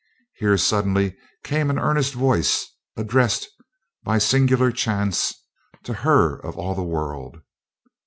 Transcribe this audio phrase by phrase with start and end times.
[0.37, 2.65] Here suddenly came an earnest voice
[2.97, 3.47] addressed,
[4.03, 5.31] by singular chance,
[5.83, 7.37] to her of all the world.